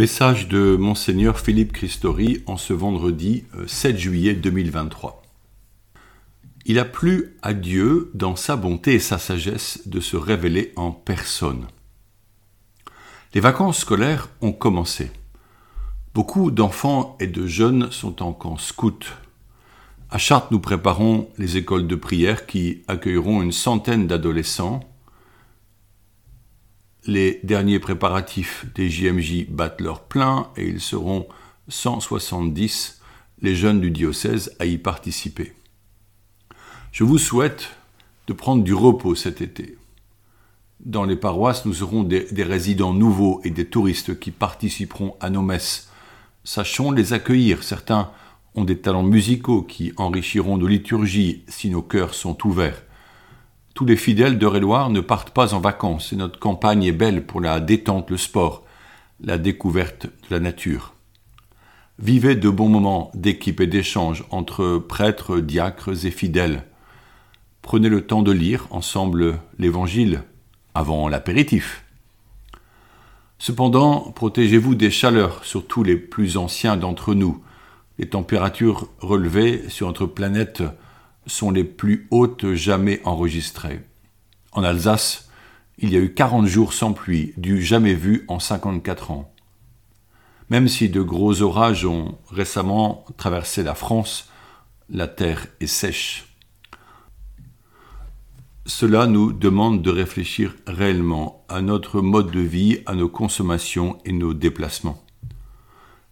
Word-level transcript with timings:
Message 0.00 0.48
de 0.48 0.76
Monseigneur 0.76 1.38
Philippe 1.38 1.74
Christori 1.74 2.42
en 2.46 2.56
ce 2.56 2.72
vendredi 2.72 3.44
7 3.66 3.94
euh, 3.94 3.98
juillet 3.98 4.32
2023. 4.32 5.20
Il 6.64 6.78
a 6.78 6.86
plu 6.86 7.36
à 7.42 7.52
Dieu, 7.52 8.10
dans 8.14 8.34
sa 8.34 8.56
bonté 8.56 8.94
et 8.94 8.98
sa 8.98 9.18
sagesse, 9.18 9.82
de 9.84 10.00
se 10.00 10.16
révéler 10.16 10.72
en 10.76 10.90
personne. 10.90 11.66
Les 13.34 13.42
vacances 13.42 13.80
scolaires 13.80 14.30
ont 14.40 14.52
commencé. 14.52 15.10
Beaucoup 16.14 16.50
d'enfants 16.50 17.18
et 17.20 17.26
de 17.26 17.46
jeunes 17.46 17.90
sont 17.90 18.22
en 18.22 18.32
camp 18.32 18.56
scout. 18.56 19.18
À 20.08 20.16
Chartres, 20.16 20.48
nous 20.50 20.60
préparons 20.60 21.28
les 21.36 21.58
écoles 21.58 21.86
de 21.86 21.94
prière 21.94 22.46
qui 22.46 22.84
accueilleront 22.88 23.42
une 23.42 23.52
centaine 23.52 24.06
d'adolescents. 24.06 24.80
Les 27.06 27.40
derniers 27.44 27.78
préparatifs 27.78 28.66
des 28.74 28.90
JMJ 28.90 29.46
battent 29.48 29.80
leur 29.80 30.02
plein 30.02 30.48
et 30.56 30.66
ils 30.66 30.80
seront 30.80 31.26
170 31.68 33.00
les 33.40 33.56
jeunes 33.56 33.80
du 33.80 33.90
diocèse 33.90 34.54
à 34.58 34.66
y 34.66 34.76
participer. 34.76 35.54
Je 36.92 37.04
vous 37.04 37.18
souhaite 37.18 37.70
de 38.26 38.32
prendre 38.32 38.62
du 38.62 38.74
repos 38.74 39.14
cet 39.14 39.40
été. 39.40 39.78
Dans 40.80 41.04
les 41.04 41.16
paroisses, 41.16 41.66
nous 41.66 41.82
aurons 41.82 42.02
des, 42.02 42.26
résidents 42.38 42.94
nouveaux 42.94 43.40
et 43.44 43.50
des 43.50 43.66
touristes 43.66 44.18
qui 44.18 44.30
participeront 44.30 45.16
à 45.20 45.30
nos 45.30 45.42
messes 45.42 45.90
Sachons 46.42 46.90
les 46.90 47.12
accueillir. 47.12 47.62
Certains 47.62 48.10
ont 48.54 48.64
des 48.64 48.78
talents 48.78 49.02
musicaux 49.02 49.62
qui 49.62 49.92
enrichiront 49.98 50.56
nos 50.56 50.66
liturgies 50.66 51.44
si 51.48 51.70
nos 51.70 51.82
cœurs 51.82 52.14
sont 52.14 52.46
ouverts. 52.46 52.82
Tous 53.80 53.86
les 53.86 53.96
fidèles 53.96 54.36
de 54.36 54.44
Réloir 54.44 54.90
ne 54.90 55.00
partent 55.00 55.30
pas 55.30 55.54
en 55.54 55.58
vacances 55.58 56.12
et 56.12 56.16
notre 56.16 56.38
campagne 56.38 56.84
est 56.84 56.92
belle 56.92 57.24
pour 57.24 57.40
la 57.40 57.60
détente, 57.60 58.10
le 58.10 58.18
sport, 58.18 58.62
la 59.22 59.38
découverte 59.38 60.04
de 60.04 60.34
la 60.34 60.38
nature. 60.38 60.92
Vivez 61.98 62.36
de 62.36 62.50
bons 62.50 62.68
moments 62.68 63.10
d'équipe 63.14 63.58
et 63.58 63.66
d'échange 63.66 64.22
entre 64.28 64.76
prêtres, 64.76 65.38
diacres 65.38 66.04
et 66.04 66.10
fidèles. 66.10 66.64
Prenez 67.62 67.88
le 67.88 68.06
temps 68.06 68.20
de 68.20 68.32
lire 68.32 68.66
ensemble 68.68 69.38
l'Évangile 69.58 70.24
avant 70.74 71.08
l'apéritif. 71.08 71.82
Cependant, 73.38 74.12
protégez-vous 74.14 74.74
des 74.74 74.90
chaleurs, 74.90 75.42
surtout 75.42 75.84
les 75.84 75.96
plus 75.96 76.36
anciens 76.36 76.76
d'entre 76.76 77.14
nous. 77.14 77.42
Les 77.98 78.10
températures 78.10 78.88
relevées 78.98 79.70
sur 79.70 79.86
notre 79.86 80.04
planète 80.04 80.62
sont 81.30 81.50
les 81.50 81.64
plus 81.64 82.06
hautes 82.10 82.52
jamais 82.54 83.00
enregistrées. 83.04 83.80
En 84.52 84.62
Alsace, 84.62 85.28
il 85.78 85.92
y 85.92 85.96
a 85.96 86.00
eu 86.00 86.12
40 86.12 86.46
jours 86.46 86.72
sans 86.72 86.92
pluie, 86.92 87.32
du 87.36 87.62
jamais 87.62 87.94
vu 87.94 88.24
en 88.28 88.38
54 88.38 89.12
ans. 89.12 89.32
Même 90.50 90.68
si 90.68 90.88
de 90.88 91.00
gros 91.00 91.42
orages 91.42 91.86
ont 91.86 92.18
récemment 92.30 93.04
traversé 93.16 93.62
la 93.62 93.74
France, 93.74 94.28
la 94.90 95.06
terre 95.06 95.46
est 95.60 95.68
sèche. 95.68 96.26
Cela 98.66 99.06
nous 99.06 99.32
demande 99.32 99.82
de 99.82 99.90
réfléchir 99.90 100.54
réellement 100.66 101.44
à 101.48 101.62
notre 101.62 102.00
mode 102.00 102.30
de 102.30 102.40
vie, 102.40 102.80
à 102.86 102.94
nos 102.94 103.08
consommations 103.08 103.98
et 104.04 104.12
nos 104.12 104.34
déplacements. 104.34 105.02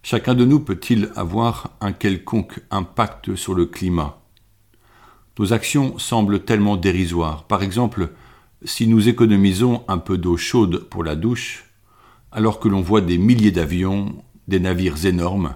Chacun 0.01 0.33
de 0.33 0.45
nous 0.45 0.61
peut-il 0.61 1.11
avoir 1.15 1.71
un 1.81 1.91
quelconque 1.91 2.61
impact 2.71 3.35
sur 3.35 3.53
le 3.53 3.65
climat? 3.65 4.18
Nos 5.39 5.53
actions 5.53 5.97
semblent 5.97 6.43
tellement 6.43 6.75
dérisoires. 6.75 7.45
Par 7.45 7.63
exemple, 7.63 8.11
si 8.65 8.87
nous 8.87 9.07
économisons 9.07 9.85
un 9.87 9.97
peu 9.97 10.17
d'eau 10.17 10.35
chaude 10.35 10.79
pour 10.89 11.01
la 11.01 11.15
douche, 11.15 11.63
alors 12.33 12.59
que 12.59 12.67
l'on 12.67 12.81
voit 12.81 12.99
des 12.99 13.17
milliers 13.17 13.51
d'avions, 13.51 14.21
des 14.49 14.59
navires 14.59 15.05
énormes 15.05 15.55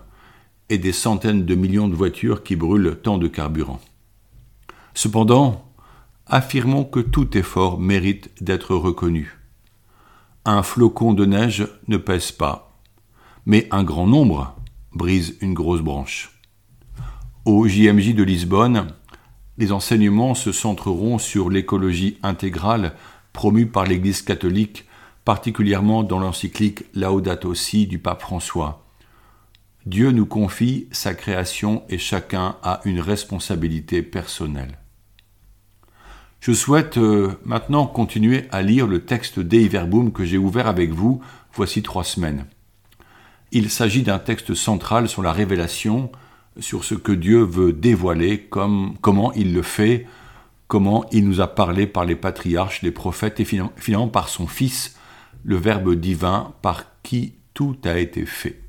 et 0.70 0.78
des 0.78 0.94
centaines 0.94 1.46
de 1.46 1.56
millions 1.56 1.90
de 1.90 1.96
voitures 1.96 2.44
qui 2.44 2.56
brûlent 2.56 2.98
tant 3.04 3.18
de 3.18 3.28
carburant. 3.28 3.82
Cependant, 4.94 5.70
affirmons 6.28 6.86
que 6.86 7.02
tout 7.02 7.38
effort 7.38 7.78
mérite 7.78 8.32
d'être 8.42 8.76
reconnu. 8.76 9.38
Un 10.46 10.64
flocon 10.64 11.14
de 11.14 11.26
neige 11.26 11.68
ne 11.90 11.98
pèse 11.98 12.32
pas, 12.32 12.80
mais 13.46 13.68
un 13.70 13.84
grand 13.84 14.08
nombre 14.08 14.56
brise 14.94 15.36
une 15.42 15.54
grosse 15.54 15.82
branche. 15.82 16.32
Au 17.44 17.68
JMJ 17.68 18.16
de 18.16 18.24
Lisbonne, 18.24 18.88
les 19.58 19.72
enseignements 19.72 20.36
se 20.36 20.52
centreront 20.52 21.18
sur 21.18 21.50
l'écologie 21.50 22.18
intégrale 22.24 22.94
promue 23.34 23.68
par 23.68 23.86
l'Église 23.86 24.22
catholique, 24.22 24.86
particulièrement 25.26 26.04
dans 26.04 26.20
l'encyclique 26.20 26.86
Laudato 26.94 27.54
Si 27.54 27.88
du 27.88 28.00
pape 28.00 28.22
François. 28.22 28.86
Dieu 29.86 30.12
nous 30.12 30.26
confie 30.26 30.88
sa 30.92 31.14
création 31.14 31.84
et 31.90 31.98
chacun 31.98 32.56
a 32.64 32.80
une 32.86 33.02
responsabilité 33.02 34.02
personnelle. 34.02 34.78
Je 36.40 36.52
souhaite 36.52 36.98
euh, 36.98 37.40
maintenant 37.46 37.86
continuer 37.86 38.48
à 38.52 38.62
lire 38.62 38.88
le 38.88 39.06
texte 39.06 39.40
Dei 39.40 39.68
Verbum 39.68 40.12
que 40.12 40.26
j'ai 40.26 40.38
ouvert 40.38 40.68
avec 40.68 40.92
vous 40.92 41.22
voici 41.54 41.84
trois 41.84 42.04
semaines. 42.04 42.46
Il 43.52 43.70
s'agit 43.70 44.04
d'un 44.04 44.20
texte 44.20 44.54
central 44.54 45.08
sur 45.08 45.22
la 45.22 45.32
révélation, 45.32 46.12
sur 46.60 46.84
ce 46.84 46.96
que 46.96 47.12
Dieu 47.12 47.44
veut 47.44 47.74
dévoiler, 47.74 48.40
comme, 48.40 48.96
comment 49.02 49.34
il 49.34 49.54
le 49.54 49.62
fait, 49.62 50.08
comment 50.68 51.06
il 51.12 51.28
nous 51.28 51.42
a 51.42 51.48
parlé 51.48 51.88
par 51.88 52.06
les 52.06 52.16
patriarches, 52.16 52.82
les 52.82 52.92
prophètes 52.92 53.40
et 53.40 53.46
finalement 53.46 54.08
par 54.08 54.30
son 54.30 54.48
Fils, 54.48 54.98
le 55.44 55.56
Verbe 55.56 55.96
divin 55.96 56.54
par 56.62 56.86
qui 57.02 57.36
tout 57.54 57.78
a 57.84 57.98
été 57.98 58.26
fait. 58.26 58.62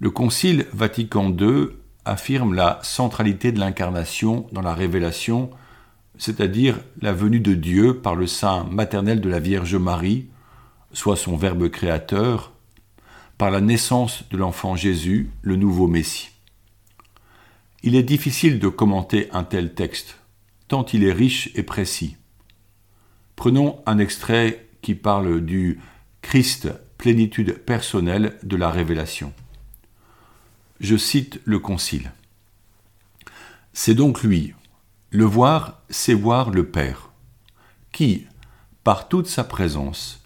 Le 0.00 0.10
Concile 0.10 0.66
Vatican 0.72 1.30
II 1.30 1.68
affirme 2.04 2.54
la 2.54 2.78
centralité 2.82 3.52
de 3.52 3.60
l'incarnation 3.60 4.46
dans 4.52 4.60
la 4.60 4.74
révélation 4.74 5.50
c'est-à-dire 6.16 6.78
la 7.00 7.12
venue 7.12 7.40
de 7.40 7.54
Dieu 7.54 7.98
par 7.98 8.14
le 8.14 8.26
sein 8.26 8.64
maternel 8.70 9.20
de 9.20 9.28
la 9.28 9.40
Vierge 9.40 9.74
Marie, 9.76 10.28
soit 10.92 11.16
son 11.16 11.36
Verbe 11.36 11.68
créateur, 11.68 12.52
par 13.38 13.50
la 13.50 13.60
naissance 13.60 14.24
de 14.30 14.36
l'enfant 14.36 14.76
Jésus, 14.76 15.30
le 15.42 15.56
nouveau 15.56 15.86
Messie. 15.86 16.30
Il 17.82 17.96
est 17.96 18.02
difficile 18.02 18.58
de 18.58 18.68
commenter 18.68 19.28
un 19.32 19.44
tel 19.44 19.74
texte, 19.74 20.18
tant 20.68 20.86
il 20.86 21.04
est 21.04 21.12
riche 21.12 21.50
et 21.54 21.62
précis. 21.62 22.16
Prenons 23.36 23.80
un 23.86 23.98
extrait 23.98 24.68
qui 24.80 24.94
parle 24.94 25.40
du 25.44 25.80
Christ, 26.22 26.68
plénitude 26.98 27.58
personnelle 27.58 28.38
de 28.42 28.56
la 28.56 28.70
révélation. 28.70 29.32
Je 30.80 30.96
cite 30.96 31.40
le 31.44 31.58
Concile. 31.58 32.12
C'est 33.72 33.94
donc 33.94 34.22
lui, 34.22 34.54
le 35.10 35.24
voir, 35.24 35.82
c'est 35.90 36.14
voir 36.14 36.50
le 36.50 36.66
Père, 36.66 37.10
qui, 37.92 38.26
par 38.84 39.08
toute 39.08 39.26
sa 39.26 39.44
présence 39.44 40.23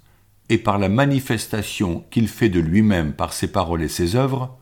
et 0.48 0.59
par 0.59 0.78
la 0.78 0.88
manifestation 0.88 2.04
qu'il 2.10 2.28
fait 2.28 2.48
de 2.48 2.60
lui-même 2.60 3.12
par 3.12 3.32
ses 3.32 3.48
paroles 3.48 3.82
et 3.82 3.88
ses 3.88 4.16
œuvres, 4.16 4.59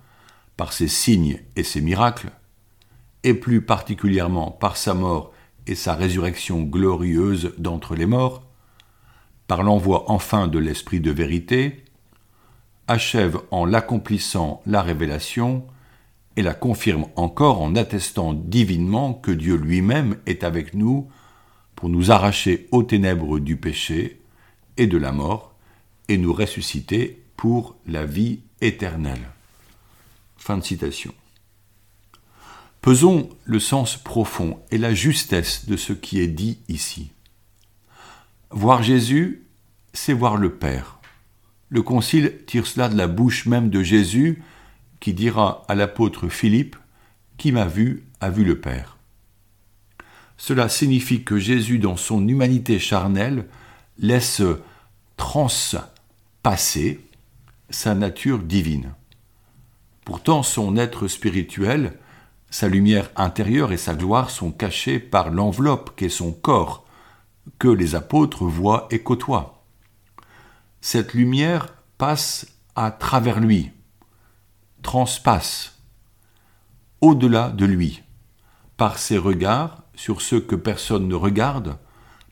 par 0.57 0.73
ses 0.73 0.89
signes 0.89 1.41
et 1.55 1.63
ses 1.63 1.81
miracles, 1.81 2.31
et 3.25 3.35
plus 3.35 3.61
particulièrement 3.61 4.51
par 4.51 4.77
sa 4.77 4.95
mort 4.95 5.33
et 5.67 5.75
sa 5.75 5.95
résurrection 5.95 6.63
glorieuse 6.63 7.53
d'entre 7.59 7.95
les 7.95 8.07
morts, 8.07 8.43
par 9.47 9.63
l'envoi 9.63 10.05
enfin 10.09 10.49
de 10.49 10.59
l'Esprit 10.59 11.01
de 11.01 11.11
vérité, 11.11 11.85
achève 12.89 13.39
en 13.51 13.65
l'accomplissant 13.65 14.63
la 14.67 14.83
révélation 14.83 15.67
et 16.37 16.43
la 16.43 16.55
confirme 16.55 17.07
encore 17.17 17.63
en 17.63 17.75
attestant 17.75 18.33
divinement 18.33 19.15
que 19.15 19.31
Dieu 19.31 19.57
lui-même 19.57 20.17
est 20.27 20.45
avec 20.45 20.75
nous 20.75 21.09
pour 21.75 21.89
nous 21.89 22.11
arracher 22.11 22.69
aux 22.73 22.83
ténèbres 22.83 23.39
du 23.39 23.57
péché 23.57 24.23
et 24.77 24.87
de 24.87 24.99
la 24.99 25.13
mort 25.13 25.56
et 26.09 26.19
nous 26.19 26.33
ressusciter 26.33 27.23
pour 27.37 27.77
la 27.87 28.05
vie 28.05 28.41
éternelle. 28.61 29.31
Fin 30.37 30.59
de 30.59 30.65
citation. 30.65 31.15
Pesons 32.81 33.31
le 33.45 33.59
sens 33.59 33.97
profond 33.97 34.61
et 34.71 34.79
la 34.79 34.95
justesse 34.95 35.67
de 35.67 35.77
ce 35.77 35.93
qui 35.93 36.21
est 36.21 36.29
dit 36.29 36.59
ici. 36.69 37.11
Voir 38.51 38.83
Jésus, 38.83 39.43
c'est 39.93 40.13
voir 40.13 40.37
le 40.37 40.55
Père. 40.55 41.01
Le 41.69 41.83
Concile 41.83 42.45
tire 42.47 42.67
cela 42.67 42.89
de 42.89 42.97
la 42.97 43.09
bouche 43.09 43.47
même 43.47 43.71
de 43.71 43.83
Jésus, 43.83 44.41
qui 45.01 45.15
dira 45.15 45.65
à 45.69 45.75
l'apôtre 45.75 46.29
Philippe, 46.29 46.77
Qui 47.39 47.51
m'a 47.51 47.67
vu 47.67 48.05
a 48.21 48.31
vu 48.31 48.45
le 48.45 48.61
Père. 48.61 48.97
Cela 50.37 50.69
signifie 50.69 51.25
que 51.25 51.39
Jésus, 51.39 51.79
dans 51.79 51.97
son 51.97 52.27
humanité 52.29 52.79
charnelle, 52.79 53.47
laisse 53.99 54.43
transpasser 56.47 57.01
sa 57.71 57.97
nature 57.97 58.39
divine. 58.39 58.95
Pourtant, 60.05 60.45
son 60.45 60.77
être 60.77 61.09
spirituel, 61.09 61.99
sa 62.51 62.69
lumière 62.69 63.11
intérieure 63.17 63.73
et 63.73 63.77
sa 63.77 63.97
gloire 63.97 64.31
sont 64.31 64.53
cachés 64.53 65.01
par 65.01 65.31
l'enveloppe 65.31 65.97
qu'est 65.97 66.09
son 66.09 66.31
corps, 66.31 66.87
que 67.59 67.67
les 67.67 67.97
apôtres 67.97 68.45
voient 68.45 68.87
et 68.93 69.01
côtoient. 69.01 69.65
Cette 70.81 71.15
lumière 71.15 71.75
passe 71.99 72.47
à 72.77 72.93
travers 72.93 73.41
lui, 73.41 73.73
transpasse, 74.83 75.81
au-delà 77.01 77.49
de 77.49 77.67
lui, 77.67 78.05
par 78.77 78.99
ses 78.99 79.19
regards 79.19 79.83
sur 79.97 80.21
ceux 80.23 80.41
que 80.41 80.55
personne 80.55 81.09
ne 81.09 81.17
regarde, 81.17 81.77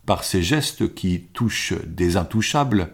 par 0.07 0.23
ses 0.23 0.45
gestes 0.45 0.95
qui 0.95 1.23
touchent 1.33 1.75
des 1.85 2.17
intouchables, 2.17 2.93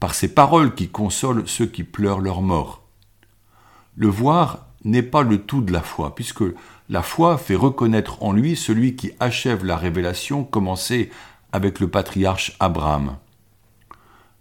par 0.00 0.14
ses 0.14 0.28
paroles 0.28 0.74
qui 0.74 0.88
consolent 0.88 1.46
ceux 1.46 1.66
qui 1.66 1.84
pleurent 1.84 2.20
leur 2.20 2.42
mort. 2.42 2.82
Le 3.96 4.08
voir 4.08 4.66
n'est 4.84 5.02
pas 5.02 5.22
le 5.22 5.38
tout 5.38 5.62
de 5.62 5.72
la 5.72 5.82
foi, 5.82 6.14
puisque 6.14 6.44
la 6.88 7.02
foi 7.02 7.38
fait 7.38 7.56
reconnaître 7.56 8.22
en 8.22 8.32
lui 8.32 8.56
celui 8.56 8.94
qui 8.94 9.12
achève 9.18 9.64
la 9.64 9.76
révélation 9.76 10.44
commencée 10.44 11.10
avec 11.52 11.80
le 11.80 11.88
patriarche 11.88 12.56
Abraham. 12.60 13.16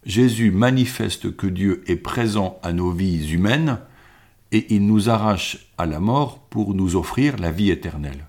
Jésus 0.05 0.51
manifeste 0.51 1.35
que 1.35 1.47
Dieu 1.47 1.83
est 1.87 1.95
présent 1.95 2.59
à 2.61 2.73
nos 2.73 2.91
vies 2.91 3.31
humaines 3.31 3.79
et 4.51 4.73
il 4.75 4.85
nous 4.85 5.09
arrache 5.09 5.67
à 5.77 5.87
la 5.87 5.99
mort 5.99 6.39
pour 6.49 6.75
nous 6.75 6.95
offrir 6.95 7.37
la 7.37 7.51
vie 7.51 7.71
éternelle. 7.71 8.27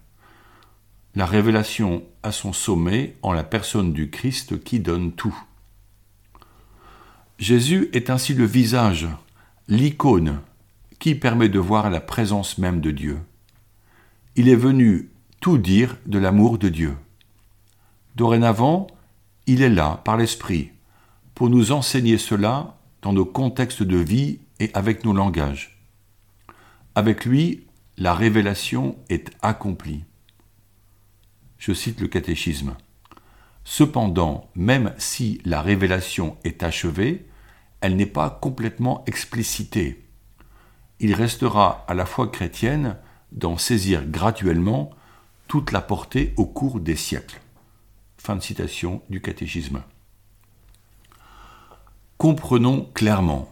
La 1.15 1.27
révélation 1.27 2.03
a 2.23 2.33
son 2.33 2.53
sommet 2.53 3.17
en 3.23 3.33
la 3.33 3.45
personne 3.45 3.93
du 3.93 4.11
Christ 4.11 4.63
qui 4.63 4.81
donne 4.81 5.13
tout. 5.13 5.37
Jésus 7.39 7.91
est 7.93 8.09
ainsi 8.09 8.33
le 8.33 8.47
visage, 8.47 9.07
l'icône, 9.69 10.41
qui 10.99 11.15
permet 11.15 11.51
de 11.51 11.59
voir 11.59 11.91
la 11.91 12.01
présence 12.01 12.57
même 12.57 12.81
de 12.81 12.91
Dieu. 12.91 13.19
Il 14.37 14.49
est 14.49 14.57
venu 14.57 15.11
tout 15.41 15.59
dire 15.59 15.99
de 16.07 16.19
l'amour 16.19 16.59
de 16.59 16.71
Dieu. 16.71 16.97
Dorénavant, 18.15 18.87
il 19.47 19.61
est 19.61 19.69
là, 19.69 20.01
par 20.05 20.17
l'Esprit, 20.17 20.71
pour 21.35 21.51
nous 21.51 21.73
enseigner 21.73 22.17
cela 22.17 22.79
dans 23.03 23.13
nos 23.13 23.27
contextes 23.27 23.83
de 23.83 23.99
vie 23.99 24.39
et 24.59 24.71
avec 24.73 25.05
nos 25.05 25.13
langages. 25.13 25.79
Avec 26.95 27.27
lui, 27.27 27.65
la 27.99 28.15
révélation 28.15 28.97
est 29.11 29.31
accomplie. 29.43 30.05
Je 31.59 31.75
cite 31.75 32.01
le 32.01 32.09
catéchisme. 32.09 32.75
Cependant, 33.69 34.49
même 34.55 34.95
si 34.97 35.41
la 35.45 35.61
révélation 35.61 36.37
est 36.45 36.63
achevée, 36.63 37.27
elle 37.81 37.97
n'est 37.97 38.07
pas 38.07 38.31
complètement 38.31 39.03
explicitée. 39.07 40.07
Il 41.01 41.13
restera 41.15 41.85
à 41.89 41.95
la 41.95 42.07
foi 42.07 42.29
chrétienne 42.29 42.97
d'en 43.33 43.59
saisir 43.59 44.07
graduellement 44.07 44.91
toute 45.49 45.73
la 45.73 45.81
portée 45.81 46.33
au 46.37 46.47
cours 46.47 46.79
des 46.79 46.95
siècles. 46.95 47.41
Fin 48.19 48.37
de 48.37 48.41
citation 48.41 49.03
du 49.11 49.21
catéchisme. 49.21 49.83
Comprenons 52.19 52.89
clairement, 52.95 53.51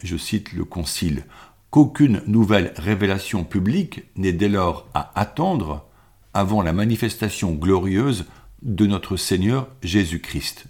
je 0.00 0.16
cite 0.16 0.52
le 0.52 0.64
Concile, 0.64 1.24
qu'aucune 1.70 2.22
nouvelle 2.28 2.72
révélation 2.76 3.42
publique 3.42 4.04
n'est 4.14 4.32
dès 4.32 4.48
lors 4.48 4.86
à 4.94 5.10
attendre 5.18 5.88
avant 6.34 6.62
la 6.62 6.72
manifestation 6.72 7.52
glorieuse 7.52 8.26
de 8.62 8.86
notre 8.86 9.16
Seigneur 9.16 9.68
Jésus-Christ. 9.82 10.66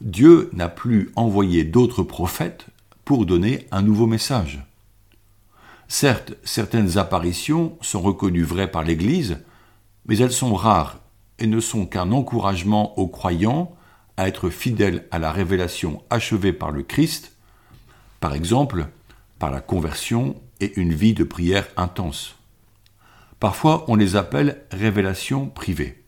Dieu 0.00 0.50
n'a 0.52 0.68
plus 0.68 1.10
envoyé 1.16 1.64
d'autres 1.64 2.02
prophètes 2.02 2.66
pour 3.04 3.26
donner 3.26 3.66
un 3.70 3.82
nouveau 3.82 4.06
message. 4.06 4.64
Certes, 5.88 6.34
certaines 6.44 6.98
apparitions 6.98 7.76
sont 7.80 8.00
reconnues 8.00 8.44
vraies 8.44 8.70
par 8.70 8.84
l'Église, 8.84 9.38
mais 10.06 10.18
elles 10.18 10.32
sont 10.32 10.54
rares 10.54 11.00
et 11.38 11.46
ne 11.46 11.60
sont 11.60 11.86
qu'un 11.86 12.12
encouragement 12.12 12.98
aux 12.98 13.08
croyants 13.08 13.74
à 14.16 14.28
être 14.28 14.50
fidèle 14.50 15.06
à 15.10 15.18
la 15.18 15.32
révélation 15.32 16.02
achevée 16.10 16.52
par 16.52 16.70
le 16.70 16.82
Christ, 16.82 17.32
par 18.20 18.34
exemple 18.34 18.88
par 19.38 19.50
la 19.50 19.60
conversion 19.60 20.34
et 20.60 20.78
une 20.78 20.92
vie 20.92 21.14
de 21.14 21.24
prière 21.24 21.68
intense. 21.76 22.37
Parfois, 23.40 23.84
on 23.88 23.94
les 23.94 24.16
appelle 24.16 24.62
révélations 24.70 25.46
privées. 25.46 26.04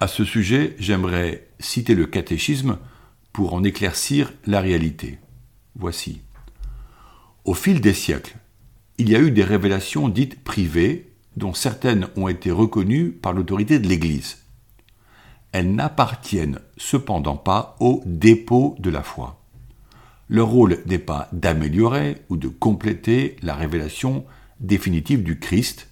À 0.00 0.06
ce 0.06 0.24
sujet, 0.24 0.76
j'aimerais 0.78 1.48
citer 1.58 1.94
le 1.94 2.06
catéchisme 2.06 2.78
pour 3.32 3.54
en 3.54 3.64
éclaircir 3.64 4.32
la 4.46 4.60
réalité. 4.60 5.18
Voici. 5.74 6.20
Au 7.44 7.54
fil 7.54 7.80
des 7.80 7.94
siècles, 7.94 8.36
il 8.98 9.08
y 9.08 9.16
a 9.16 9.20
eu 9.20 9.30
des 9.30 9.44
révélations 9.44 10.08
dites 10.08 10.42
privées, 10.42 11.12
dont 11.36 11.54
certaines 11.54 12.08
ont 12.16 12.28
été 12.28 12.50
reconnues 12.50 13.10
par 13.10 13.32
l'autorité 13.32 13.78
de 13.78 13.88
l'Église 13.88 14.38
elles 15.52 15.74
n'appartiennent 15.74 16.60
cependant 16.76 17.36
pas 17.36 17.76
au 17.80 18.02
dépôt 18.06 18.76
de 18.78 18.90
la 18.90 19.02
foi. 19.02 19.40
Leur 20.28 20.48
rôle 20.48 20.78
n'est 20.86 20.98
pas 20.98 21.28
d'améliorer 21.32 22.18
ou 22.28 22.36
de 22.36 22.48
compléter 22.48 23.36
la 23.42 23.54
révélation 23.54 24.24
définitive 24.60 25.22
du 25.22 25.38
Christ, 25.38 25.87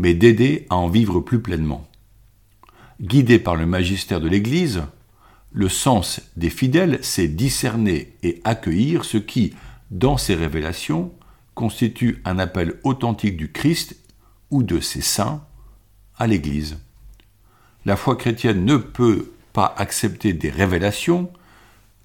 mais 0.00 0.14
d'aider 0.14 0.66
à 0.70 0.76
en 0.76 0.88
vivre 0.88 1.20
plus 1.20 1.40
pleinement. 1.40 1.86
Guidé 3.00 3.38
par 3.38 3.54
le 3.54 3.66
magistère 3.66 4.20
de 4.20 4.28
l'Église, 4.28 4.82
le 5.52 5.68
sens 5.68 6.20
des 6.36 6.50
fidèles, 6.50 6.98
c'est 7.02 7.28
discerner 7.28 8.12
et 8.22 8.40
accueillir 8.44 9.04
ce 9.04 9.16
qui, 9.16 9.54
dans 9.90 10.16
ces 10.16 10.34
révélations, 10.34 11.12
constitue 11.54 12.20
un 12.24 12.38
appel 12.38 12.74
authentique 12.84 13.36
du 13.36 13.52
Christ 13.52 13.96
ou 14.50 14.62
de 14.62 14.80
ses 14.80 15.02
saints 15.02 15.44
à 16.18 16.26
l'Église 16.26 16.76
la 17.86 17.96
foi 17.96 18.16
chrétienne 18.16 18.64
ne 18.64 18.76
peut 18.76 19.32
pas 19.52 19.74
accepter 19.76 20.32
des 20.32 20.50
révélations 20.50 21.30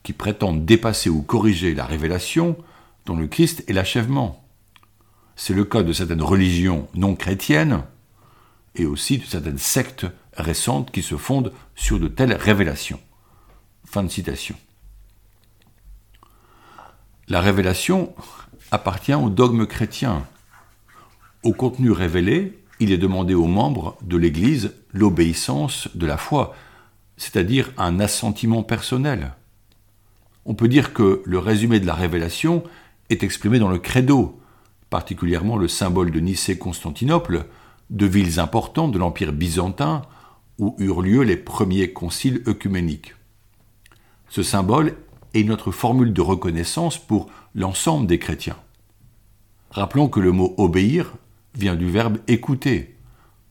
qui 0.04 0.14
prétendent 0.14 0.66
dépasser 0.66 1.10
ou 1.10 1.22
corriger 1.22 1.74
la 1.74 1.86
révélation 1.86 2.58
dont 3.06 3.16
le 3.16 3.28
Christ 3.28 3.64
est 3.68 3.74
l'achèvement. 3.74 4.45
C'est 5.36 5.54
le 5.54 5.66
cas 5.66 5.84
de 5.84 5.94
certaines 5.94 6.22
religions 6.22 6.88
non 6.94 7.16
chrétiennes 7.16 7.84
et 8.76 8.86
aussi 8.86 9.18
de 9.18 9.26
certaines 9.26 9.58
sectes 9.58 10.06
récentes 10.34 10.92
qui 10.92 11.02
se 11.02 11.18
fondent 11.18 11.52
sur 11.76 12.00
de 12.00 12.08
telles 12.08 12.34
révélations. 12.34 13.00
Fin 13.86 14.04
de 14.04 14.10
citation. 14.10 14.56
La 17.28 17.42
révélation 17.42 18.14
appartient 18.72 19.14
au 19.14 19.30
dogme 19.30 19.66
chrétien. 19.66 20.28
Au 21.44 21.54
contenu 21.54 21.92
révélé, 21.92 22.60
il 22.80 22.92
est 22.92 22.98
demandé 22.98 23.34
aux 23.34 23.48
membres 23.48 23.98
de 24.02 24.18
l'Église 24.18 24.74
l'obéissance 24.92 25.90
de 25.96 26.06
la 26.06 26.18
foi, 26.18 26.56
c'est-à-dire 27.18 27.72
un 27.78 28.00
assentiment 28.00 28.64
personnel. 28.64 29.34
On 30.46 30.56
peut 30.56 30.68
dire 30.68 30.94
que 30.94 31.22
le 31.26 31.40
résumé 31.40 31.80
de 31.80 31.86
la 31.86 31.94
révélation 31.94 32.63
est 33.10 33.24
exprimé 33.24 33.60
dans 33.60 33.70
le 33.70 33.80
credo, 33.80 34.39
particulièrement 34.89 35.58
le 35.58 35.68
symbole 35.68 36.12
de 36.12 36.20
Nicée-Constantinople, 36.20 37.46
de 37.89 38.06
villes 38.06 38.39
importantes 38.39 38.92
de 38.92 38.98
l'Empire 38.98 39.34
byzantin 39.34 40.01
où 40.58 40.75
eurent 40.80 41.01
lieu 41.01 41.22
les 41.22 41.38
premiers 41.38 41.92
conciles 41.92 42.42
œcuméniques. 42.48 43.15
Ce 44.30 44.44
symbole 44.44 44.96
est 45.34 45.44
notre 45.44 45.72
formule 45.72 46.13
de 46.13 46.22
reconnaissance 46.22 46.98
pour 46.98 47.30
l'ensemble 47.54 48.08
des 48.08 48.20
chrétiens. 48.20 48.58
Rappelons 49.72 50.08
que 50.08 50.20
le 50.20 50.32
mot 50.32 50.54
obéir 50.58 51.13
vient 51.56 51.75
du 51.75 51.89
verbe 51.89 52.18
écouter, 52.27 52.96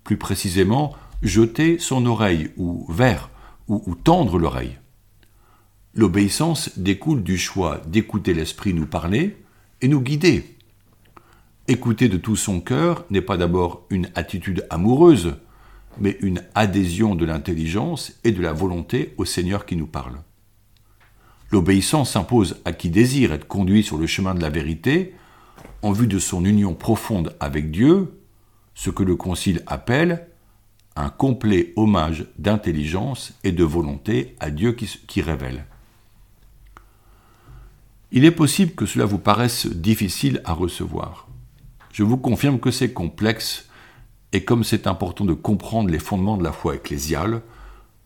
plus 0.03 0.17
précisément 0.17 0.95
jeter 1.23 1.79
son 1.79 2.07
oreille 2.07 2.51
ou 2.57 2.87
vers 2.91 3.31
ou, 3.69 3.95
tendre 3.95 4.39
l'oreille. 4.39 4.79
L'obéissance 5.95 6.79
découle 6.79 7.23
du 7.23 7.39
choix 7.39 7.81
d'écouter 7.87 8.35
l'Esprit 8.35 8.75
nous 8.75 8.87
parler 8.87 9.37
et 9.81 9.89
nous 9.89 10.03
guider. 10.03 10.54
Écouter 11.67 12.09
de 12.09 12.19
tout 12.19 12.37
son 12.37 12.61
cœur 12.61 13.05
n'est 13.09 13.23
pas 13.23 13.37
d'abord 13.39 13.87
une 13.89 14.11
attitude 14.15 14.67
amoureuse, 14.69 15.37
mais 15.99 16.19
une 16.21 16.43
adhésion 16.55 17.15
de 17.15 17.25
l'intelligence 17.25 18.13
et 18.25 18.33
de 18.33 18.43
la 18.43 18.53
volonté 18.53 19.15
au 19.17 19.25
Seigneur 19.25 19.65
qui 19.65 19.77
nous 19.77 19.87
parle. 19.87 20.19
L'obéissance 21.51 22.11
s'impose 22.11 22.61
à 22.65 22.73
qui 22.73 22.91
désire 22.91 23.33
être 23.33 23.49
conduit 23.49 23.83
sur 23.83 23.97
le 23.97 24.07
chemin 24.07 24.35
de 24.35 24.43
la 24.43 24.51
vérité 24.51 25.15
en 25.83 25.93
vue 25.93 26.07
de 26.07 26.19
son 26.19 26.45
union 26.45 26.75
profonde 26.75 27.35
avec 27.41 27.71
Dieu, 27.71 28.21
ce 28.75 28.91
que 28.91 29.03
le 29.03 29.17
Concile 29.17 29.63
appelle 29.67 30.29
un 30.97 31.09
complet 31.09 31.73
hommage 31.77 32.27
d'intelligence 32.39 33.35
et 33.43 33.53
de 33.53 33.65
volonté 33.65 34.37
à 34.41 34.51
Dieu 34.51 34.73
qui, 34.73 35.23
révèle. 35.23 35.67
Il 38.13 38.25
est 38.25 38.31
possible 38.31 38.73
que 38.73 38.87
cela 38.87 39.05
vous 39.05 39.19
paraisse 39.19 39.67
difficile 39.67 40.41
à 40.45 40.53
recevoir. 40.53 41.24
Je 41.95 42.03
vous 42.03 42.17
confirme 42.17 42.59
que 42.59 42.73
c'est 42.73 42.93
complexe 42.93 43.69
et 44.33 44.45
comme 44.45 44.65
c'est 44.65 44.89
important 44.89 45.25
de 45.25 45.33
comprendre 45.33 45.91
les 45.91 46.01
fondements 46.01 46.37
de 46.37 46.43
la 46.43 46.51
foi 46.51 46.75
ecclésiale, 46.75 47.41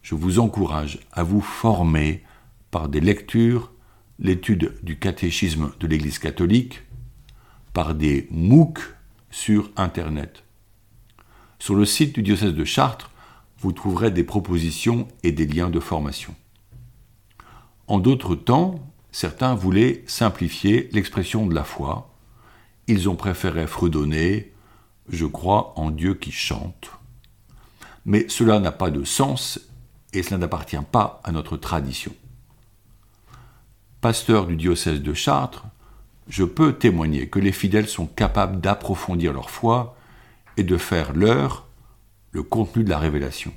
je 0.02 0.14
vous 0.14 0.40
encourage 0.40 0.98
à 1.10 1.22
vous 1.22 1.40
former 1.40 2.22
par 2.70 2.90
des 2.90 3.00
lectures, 3.00 3.72
l'étude 4.18 4.74
du 4.82 4.98
catéchisme 4.98 5.72
de 5.80 5.86
l'Église 5.86 6.18
catholique, 6.18 6.82
par 7.72 7.94
des 7.94 8.28
MOOC 8.30 8.78
sur 9.30 9.70
Internet. 9.74 10.44
Sur 11.58 11.74
le 11.74 11.86
site 11.86 12.14
du 12.14 12.22
diocèse 12.22 12.52
de 12.52 12.64
Chartres, 12.66 13.10
vous 13.60 13.72
trouverez 13.72 14.10
des 14.10 14.22
propositions 14.22 15.08
et 15.22 15.32
des 15.32 15.46
liens 15.46 15.70
de 15.70 15.80
formation. 15.80 16.34
En 17.86 17.98
d'autres 17.98 18.34
temps, 18.34 18.86
certains 19.12 19.54
voulaient 19.54 20.04
simplifier 20.06 20.90
l'expression 20.92 21.46
de 21.46 21.54
la 21.54 21.64
foi. 21.64 22.14
Ils 22.88 23.10
ont 23.10 23.16
préféré 23.16 23.66
fredonner 23.66 24.54
Je 25.10 25.26
crois 25.26 25.74
en 25.76 25.90
Dieu 25.90 26.14
qui 26.14 26.32
chante. 26.32 26.90
Mais 28.06 28.26
cela 28.30 28.58
n'a 28.60 28.72
pas 28.72 28.90
de 28.90 29.04
sens 29.04 29.60
et 30.14 30.22
cela 30.22 30.38
n'appartient 30.38 30.76
pas 30.90 31.20
à 31.22 31.30
notre 31.30 31.58
tradition. 31.58 32.12
Pasteur 34.00 34.46
du 34.46 34.56
diocèse 34.56 35.02
de 35.02 35.12
Chartres, 35.12 35.66
je 36.28 36.44
peux 36.44 36.72
témoigner 36.72 37.28
que 37.28 37.38
les 37.38 37.52
fidèles 37.52 37.88
sont 37.88 38.06
capables 38.06 38.60
d'approfondir 38.60 39.34
leur 39.34 39.50
foi 39.50 39.94
et 40.56 40.62
de 40.62 40.78
faire 40.78 41.12
leur 41.12 41.66
le 42.30 42.42
contenu 42.42 42.84
de 42.84 42.90
la 42.90 42.98
révélation. 42.98 43.52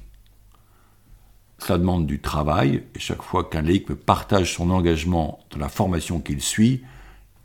Cela 1.58 1.78
demande 1.78 2.08
du 2.08 2.20
travail, 2.20 2.84
et 2.96 3.00
chaque 3.00 3.22
fois 3.22 3.44
qu'un 3.44 3.62
laïc 3.62 3.94
partage 3.94 4.56
son 4.56 4.72
engagement 4.72 5.40
dans 5.52 5.60
la 5.60 5.70
formation 5.70 6.20
qu'il 6.20 6.42
suit, 6.42 6.84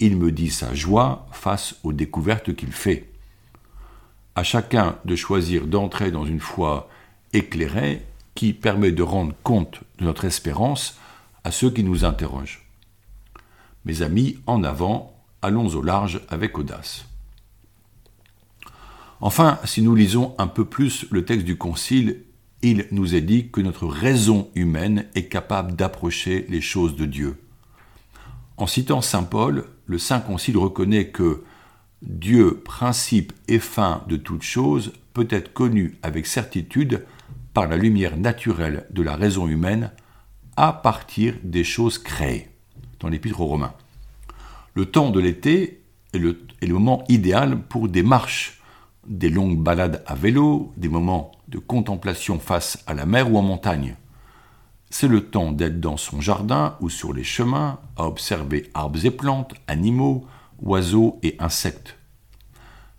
il 0.00 0.16
me 0.16 0.32
dit 0.32 0.50
sa 0.50 0.74
joie 0.74 1.26
face 1.32 1.76
aux 1.82 1.92
découvertes 1.92 2.54
qu'il 2.54 2.72
fait. 2.72 3.10
À 4.34 4.42
chacun 4.42 4.98
de 5.04 5.16
choisir 5.16 5.66
d'entrer 5.66 6.10
dans 6.10 6.26
une 6.26 6.40
foi 6.40 6.88
éclairée 7.32 8.02
qui 8.34 8.52
permet 8.52 8.92
de 8.92 9.02
rendre 9.02 9.34
compte 9.42 9.80
de 9.98 10.04
notre 10.04 10.26
espérance 10.26 10.98
à 11.44 11.50
ceux 11.50 11.70
qui 11.70 11.82
nous 11.82 12.04
interrogent. 12.04 12.66
Mes 13.84 14.02
amis, 14.02 14.38
en 14.46 14.62
avant, 14.64 15.14
allons 15.42 15.68
au 15.68 15.82
large 15.82 16.20
avec 16.28 16.58
audace. 16.58 17.06
Enfin, 19.20 19.58
si 19.64 19.80
nous 19.80 19.94
lisons 19.94 20.34
un 20.38 20.46
peu 20.46 20.64
plus 20.64 21.06
le 21.10 21.24
texte 21.24 21.46
du 21.46 21.56
Concile, 21.56 22.22
il 22.62 22.86
nous 22.90 23.14
est 23.14 23.22
dit 23.22 23.48
que 23.50 23.60
notre 23.60 23.86
raison 23.86 24.50
humaine 24.54 25.06
est 25.14 25.28
capable 25.28 25.74
d'approcher 25.74 26.46
les 26.48 26.60
choses 26.60 26.96
de 26.96 27.06
Dieu. 27.06 27.38
En 28.58 28.66
citant 28.66 29.02
Saint 29.02 29.24
Paul, 29.24 29.66
le 29.84 29.98
Saint 29.98 30.20
Concile 30.20 30.56
reconnaît 30.56 31.08
que 31.08 31.44
Dieu, 32.00 32.62
principe 32.64 33.34
et 33.48 33.58
fin 33.58 34.02
de 34.08 34.16
toute 34.16 34.42
chose, 34.42 34.92
peut 35.12 35.28
être 35.30 35.52
connu 35.52 35.98
avec 36.02 36.26
certitude 36.26 37.04
par 37.52 37.68
la 37.68 37.76
lumière 37.76 38.16
naturelle 38.16 38.86
de 38.90 39.02
la 39.02 39.14
raison 39.14 39.46
humaine 39.46 39.90
à 40.56 40.72
partir 40.72 41.34
des 41.42 41.64
choses 41.64 41.98
créées, 41.98 42.48
dans 43.00 43.08
l'Épître 43.08 43.40
aux 43.40 43.46
Romains. 43.46 43.74
Le 44.74 44.86
temps 44.86 45.10
de 45.10 45.20
l'été 45.20 45.82
est 46.14 46.18
le, 46.18 46.40
est 46.62 46.66
le 46.66 46.74
moment 46.74 47.04
idéal 47.08 47.60
pour 47.60 47.88
des 47.88 48.02
marches, 48.02 48.62
des 49.06 49.28
longues 49.28 49.58
balades 49.58 50.02
à 50.06 50.14
vélo, 50.14 50.72
des 50.78 50.88
moments 50.88 51.32
de 51.48 51.58
contemplation 51.58 52.38
face 52.38 52.82
à 52.86 52.94
la 52.94 53.04
mer 53.04 53.30
ou 53.30 53.36
en 53.36 53.42
montagne. 53.42 53.96
C'est 54.90 55.08
le 55.08 55.26
temps 55.26 55.52
d'être 55.52 55.80
dans 55.80 55.96
son 55.96 56.20
jardin 56.20 56.76
ou 56.80 56.88
sur 56.88 57.12
les 57.12 57.24
chemins, 57.24 57.80
à 57.96 58.06
observer 58.06 58.70
arbres 58.74 59.04
et 59.04 59.10
plantes, 59.10 59.54
animaux, 59.66 60.26
oiseaux 60.60 61.18
et 61.22 61.36
insectes. 61.38 61.96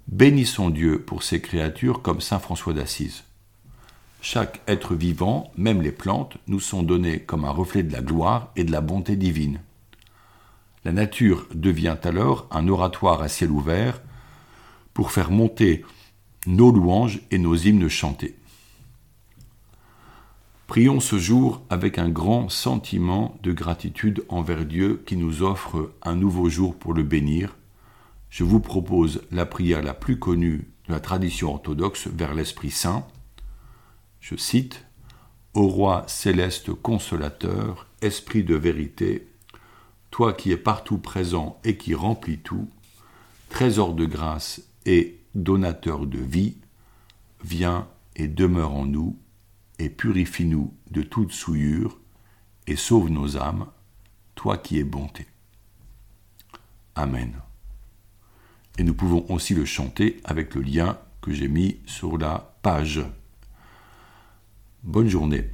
Bénissons 0.07 0.69
Dieu 0.69 1.01
pour 1.01 1.23
ces 1.23 1.41
créatures 1.41 2.01
comme 2.01 2.21
Saint 2.21 2.39
François 2.39 2.73
d'Assise. 2.73 3.23
Chaque 4.21 4.61
être 4.67 4.95
vivant, 4.95 5.51
même 5.57 5.81
les 5.81 5.91
plantes, 5.91 6.37
nous 6.47 6.59
sont 6.59 6.83
donnés 6.83 7.19
comme 7.19 7.45
un 7.45 7.51
reflet 7.51 7.83
de 7.83 7.93
la 7.93 8.01
gloire 8.01 8.51
et 8.55 8.63
de 8.63 8.71
la 8.71 8.81
bonté 8.81 9.15
divine. 9.15 9.59
La 10.85 10.91
nature 10.91 11.47
devient 11.53 11.97
alors 12.03 12.47
un 12.51 12.67
oratoire 12.67 13.21
à 13.21 13.27
ciel 13.27 13.51
ouvert 13.51 14.01
pour 14.93 15.11
faire 15.11 15.31
monter 15.31 15.85
nos 16.45 16.71
louanges 16.71 17.19
et 17.29 17.37
nos 17.37 17.55
hymnes 17.55 17.89
chantés. 17.89 18.35
Prions 20.77 20.99
ce 20.99 21.17
jour 21.17 21.63
avec 21.71 21.97
un 21.97 22.07
grand 22.07 22.49
sentiment 22.49 23.35
de 23.41 23.51
gratitude 23.51 24.23
envers 24.29 24.63
Dieu 24.63 25.01
qui 25.07 25.17
nous 25.17 25.41
offre 25.41 25.91
un 26.03 26.13
nouveau 26.13 26.49
jour 26.49 26.75
pour 26.75 26.93
le 26.93 27.01
bénir. 27.01 27.57
Je 28.29 28.43
vous 28.43 28.59
propose 28.59 29.23
la 29.31 29.47
prière 29.47 29.81
la 29.81 29.95
plus 29.95 30.19
connue 30.19 30.69
de 30.87 30.93
la 30.93 30.99
tradition 30.99 31.49
orthodoxe 31.49 32.05
vers 32.05 32.35
l'Esprit 32.35 32.69
Saint. 32.69 33.07
Je 34.19 34.35
cite 34.35 34.85
Ô 35.55 35.67
roi 35.67 36.03
céleste 36.05 36.71
consolateur, 36.71 37.87
esprit 38.03 38.43
de 38.43 38.53
vérité, 38.53 39.27
toi 40.11 40.31
qui 40.31 40.51
es 40.51 40.57
partout 40.57 40.99
présent 40.99 41.59
et 41.63 41.77
qui 41.77 41.95
remplis 41.95 42.37
tout, 42.37 42.69
trésor 43.49 43.95
de 43.95 44.05
grâce 44.05 44.61
et 44.85 45.17
donateur 45.33 46.05
de 46.05 46.19
vie, 46.19 46.57
viens 47.43 47.87
et 48.15 48.27
demeure 48.27 48.75
en 48.75 48.85
nous, 48.85 49.17
et 49.79 49.89
purifie-nous 49.89 50.73
de 50.91 51.01
toute 51.01 51.31
souillure, 51.31 51.99
et 52.65 52.75
sauve 52.75 53.09
nos 53.09 53.37
âmes, 53.37 53.67
toi 54.35 54.57
qui 54.57 54.79
es 54.79 54.83
bonté. 54.83 55.25
Amen. 56.95 57.33
Et 58.77 58.83
nous 58.83 58.93
pouvons 58.93 59.25
aussi 59.29 59.53
le 59.53 59.65
chanter 59.65 60.19
avec 60.23 60.55
le 60.55 60.61
lien 60.61 60.97
que 61.21 61.31
j'ai 61.31 61.47
mis 61.47 61.79
sur 61.85 62.17
la 62.17 62.55
page. 62.61 63.01
Bonne 64.83 65.07
journée. 65.09 65.49